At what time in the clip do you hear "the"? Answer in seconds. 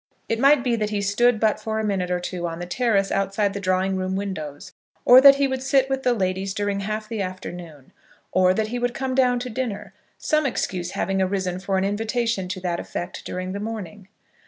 2.57-2.65, 3.53-3.59, 6.01-6.15, 7.07-7.21, 13.51-13.59